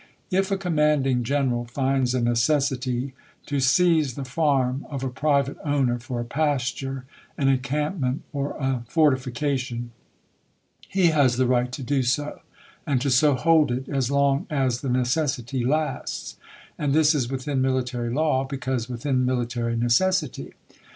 If 0.31 0.49
a 0.49 0.57
commanding 0.57 1.21
general 1.21 1.65
finds 1.65 2.15
a 2.15 2.21
necessity 2.23 3.13
to 3.45 3.59
seize 3.59 4.15
the 4.15 4.25
farm 4.25 4.83
of 4.89 5.03
a 5.03 5.09
private 5.11 5.57
owner, 5.63 5.99
for 5.99 6.19
a 6.19 6.25
pasture, 6.25 7.05
an 7.37 7.49
encampment, 7.49 8.23
or 8.33 8.53
a 8.57 8.83
fortification, 8.87 9.91
he 10.89 11.09
has 11.11 11.35
the 11.37 11.45
right 11.45 11.71
to 11.73 11.83
do 11.83 12.01
so, 12.01 12.41
and 12.87 12.99
to 12.99 13.11
so 13.11 13.35
hold 13.35 13.71
it, 13.71 13.87
as 13.89 14.09
long 14.09 14.47
as 14.49 14.81
the 14.81 14.89
necessity 14.89 15.63
lasts; 15.63 16.35
and 16.79 16.95
this 16.95 17.13
is 17.13 17.29
within 17.29 17.61
military 17.61 18.09
law, 18.11 18.43
because 18.43 18.89
within 18.89 19.23
military 19.23 19.77
necessity. 19.77 20.55